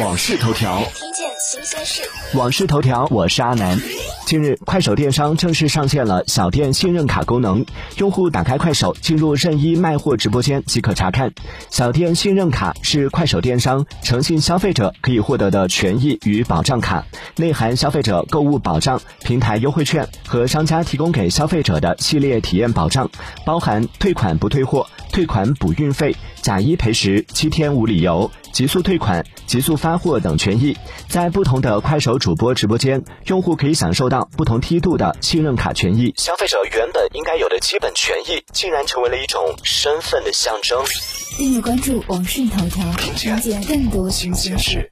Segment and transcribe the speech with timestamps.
[0.00, 2.02] 往事头条，听见新鲜事。
[2.36, 3.78] 网事头条，我是阿南。
[4.26, 7.64] 近日，快手电商正式上线了小店信任卡功能，
[7.98, 11.32] 用户打开快手，进入任意卖货直播间即可查看。
[11.70, 17.04] 小店信任卡是快手电商诚信消费者可以获得的权益与保障卡，
[17.36, 23.08] 内含消费者购物保障、平台优惠券和商家提供给消费者的系列体验保障，
[23.44, 28.28] 包含退款不退货、退款补运费、假一赔十、七天无理由。
[28.50, 30.76] 急速退款、急速发货等权益，
[31.08, 36.12] 在不同的快手主播直播间，用户可以享受到不同梯度的信任卡权益。
[36.16, 40.82] 消费者原本应该有的基本权益，竟然成为了一种身份的象征。
[41.38, 44.90] 订阅关注网讯头条，了解更多新鲜事。